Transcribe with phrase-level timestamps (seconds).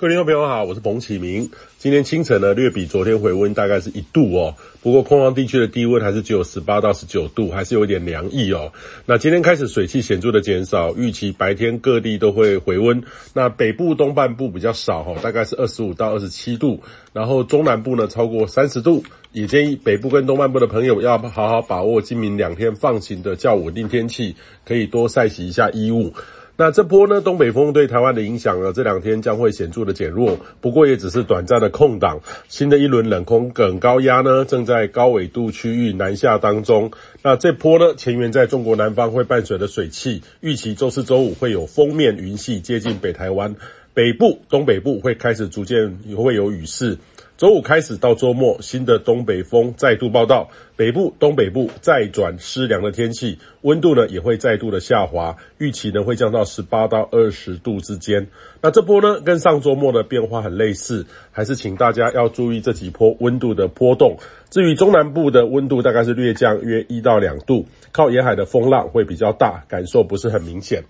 [0.00, 1.50] 各位听众朋友好，我是彭启明。
[1.76, 4.54] 今天清晨呢，略比昨天回温大概是一度哦。
[4.80, 8.72] 不过空旷地区的低温还是只有十八到十九度，还是有一点凉意哦。
[9.06, 13.02] 那今天开始水汽显著的减少，预期白天各地都会回温。
[13.34, 16.80] 那北部东半部比较少哈，大概是二十五到二十七度。
[17.12, 26.12] 然后中南部呢超过三十度，也建议北部跟东半部的朋友要好好把握今明两天放晴的较稳定天气，可以多晒洗一下衣物。
[26.60, 32.18] 那这波呢，东北风对台湾的影响呢，这两天将会显著的减弱，不过也只是短暂的空档。
[32.48, 36.90] 新的一轮冷空梗高压呢，正在高纬度区域南下当中。
[37.22, 43.54] 那这波呢，前缘在中国南方会伴随着水汽，预期周四周五会有封面云系接近北台湾，
[43.98, 46.96] 北部、东北部会开始逐渐会有雨势。
[47.36, 58.28] 周五开始到周末，新的东北风再度报道，北部、东北部再转湿凉的天气，温度呢也会再度的下滑，预期呢会降到十八到二十度之间。
[58.62, 64.16] 那这波呢跟上周末的变化很类似，还是请大家要注意这几波温度的波动。
[64.48, 70.84] 至于中南部的温度大概是略降约一到两度，靠沿海的风浪会比较大，感受不是很明显。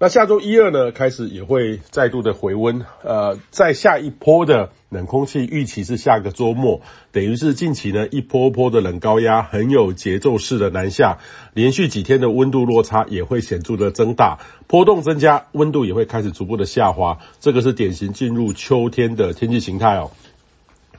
[0.00, 11.18] 那下周一二呢，开始也会再度的回温，呃，在下一波的冷空气预期是下个周末，等于是近期呢一波波的冷高压很有节奏式的南下，
[11.52, 14.38] 连续几天的温度落差也会显著的增大，
[14.68, 20.12] 波动增加，温度也会开始逐步的下滑，这个是典型进入秋天的天气形态哦。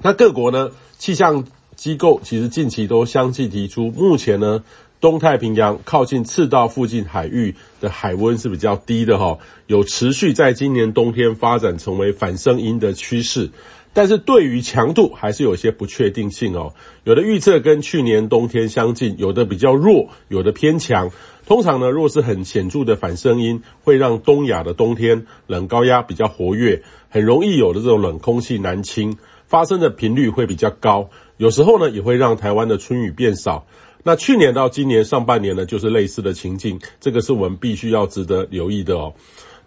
[0.01, 1.45] 那各国呢气象
[1.77, 4.61] 机构其实近期都相继提出，目前呢。
[5.01, 13.49] 东太平洋靠近赤道附近海域的海温是比较低的哈，有持续在今年冬天发展成为反声音的趋势，
[13.93, 16.73] 但是对于强度还是有些不确定性哦。
[17.05, 21.09] 有的预测跟去年冬天相近，有的比较弱，有的偏强。
[21.45, 29.17] 通常呢，若是很显著的反声音，会让东亚的冬天冷高压比较活跃，很容易有的这种冷空气南侵，
[29.47, 31.09] 发生的频率会比较高。
[31.37, 33.65] 有时候呢，也会让台湾的春雨变少。
[34.09, 39.13] 那去年到今年上半年呢，就是类似的情境，这个是我们必须要值得留意的哦。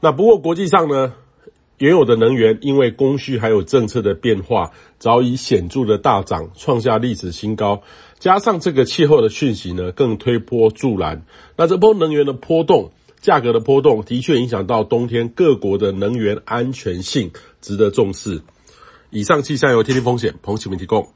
[0.01, 1.13] 那不过国际上呢，
[1.79, 7.83] 原有的能源因为供需还有政策的变化，早已显著的大涨，创下历史新高。
[8.19, 11.23] 加上这个气候的讯息呢，更推波助澜。
[11.57, 18.43] 那这波能源的波动，价格的波动，的确影响到冬天各国的能源安全性，值得重视。
[19.11, 21.07] 以上气象由天气风险彭启明提供。